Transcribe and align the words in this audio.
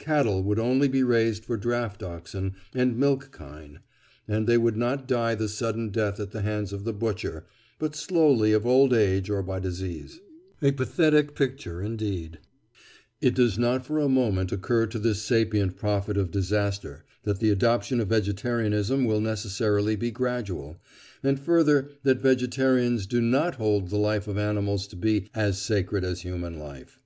Cattle 0.00 0.42
would 0.42 0.58
only 0.58 0.88
be 0.88 1.04
raised 1.04 1.44
for 1.44 1.56
draught 1.56 2.02
oxen 2.02 2.56
and 2.74 2.96
milk 2.98 3.30
kine, 3.30 3.78
and 4.26 4.48
they 4.48 4.58
would 4.58 4.76
not 4.76 5.06
die 5.06 5.36
the 5.36 5.48
sudden 5.48 5.90
death 5.90 6.18
at 6.18 6.32
the 6.32 6.42
hands 6.42 6.72
of 6.72 6.82
the 6.82 6.92
butcher, 6.92 7.46
but 7.78 7.94
slowly 7.94 8.52
of 8.52 8.66
old 8.66 8.92
age 8.92 9.30
or 9.30 9.44
by 9.44 9.60
disease." 9.60 10.18
Footnote 10.58 10.76
46: 10.76 10.76
"The 10.96 11.06
Open 11.06 11.14
Court," 11.14 11.38
1898. 11.38 11.38
A 11.38 11.38
pathetic 11.38 11.38
picture, 11.38 11.82
indeed! 11.82 12.38
It 13.20 13.34
does 13.36 13.56
not 13.60 13.86
for 13.86 13.98
a 14.00 14.08
moment 14.08 14.50
occur 14.50 14.86
to 14.86 14.98
this 14.98 15.22
sapient 15.22 15.76
prophet 15.76 16.16
of 16.16 16.32
disaster 16.32 17.04
that 17.22 17.38
the 17.38 17.50
adoption 17.50 18.00
of 18.00 18.08
vegetarianism 18.08 19.04
will 19.04 19.20
necessarily 19.20 19.94
be 19.94 20.10
gradual, 20.10 20.78
and 21.22 21.38
further 21.38 21.90
that 22.02 22.18
vegetarians 22.18 23.06
do 23.06 23.20
not 23.20 23.54
hold 23.54 23.90
the 23.90 23.98
life 23.98 24.26
of 24.26 24.36
animals 24.36 24.88
to 24.88 24.96
be 24.96 25.28
"as 25.32 25.62
sacred 25.62 26.02
as 26.02 26.22
human 26.22 26.58
life." 26.58 26.98